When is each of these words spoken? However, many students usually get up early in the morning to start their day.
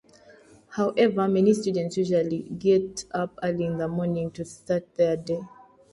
However, 0.69 1.27
many 1.27 1.53
students 1.53 1.95
usually 1.95 2.39
get 2.57 3.05
up 3.11 3.37
early 3.43 3.65
in 3.65 3.77
the 3.77 3.87
morning 3.87 4.31
to 4.31 4.43
start 4.43 4.95
their 4.95 5.15
day. 5.15 5.41